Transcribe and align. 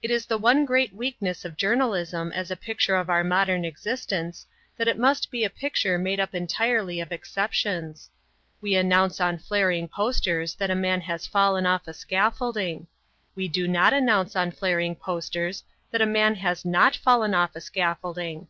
It 0.00 0.12
is 0.12 0.26
the 0.26 0.38
one 0.38 0.64
great 0.64 0.94
weakness 0.94 1.44
of 1.44 1.56
journalism 1.56 2.30
as 2.30 2.52
a 2.52 2.56
picture 2.56 2.94
of 2.94 3.10
our 3.10 3.24
modern 3.24 3.64
existence, 3.64 4.46
that 4.76 4.86
it 4.86 4.96
must 4.96 5.28
be 5.28 5.42
a 5.42 5.50
picture 5.50 5.98
made 5.98 6.20
up 6.20 6.36
entirely 6.36 7.00
of 7.00 7.10
exceptions. 7.10 8.10
We 8.60 8.76
announce 8.76 9.20
on 9.20 9.38
flaring 9.38 9.88
posters 9.88 10.54
that 10.54 10.70
a 10.70 10.76
man 10.76 11.00
has 11.00 11.26
fallen 11.26 11.66
off 11.66 11.88
a 11.88 11.92
scaffolding. 11.92 12.86
We 13.34 13.48
do 13.48 13.66
not 13.66 13.92
announce 13.92 14.36
on 14.36 14.52
flaring 14.52 14.94
posters 14.94 15.64
that 15.90 16.00
a 16.00 16.06
man 16.06 16.36
has 16.36 16.64
not 16.64 16.94
fallen 16.94 17.34
off 17.34 17.56
a 17.56 17.60
scaffolding. 17.60 18.46